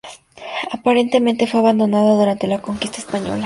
[0.73, 3.37] Aparentemente fue abandonada durante la conquista española.